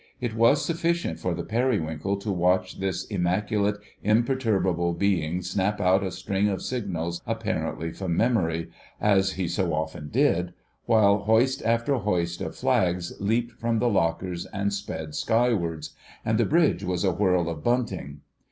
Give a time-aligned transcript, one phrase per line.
[0.19, 6.09] It was sufficient for the Periwinkle to watch this immaculate, imperturbable being snap out a
[6.09, 10.55] string of signals apparently from memory, as he so often did,
[10.87, 15.91] while hoist after hoist of flags leaped from the lockers and sped skywards,
[16.25, 18.21] and the bridge was a whirl of bunting.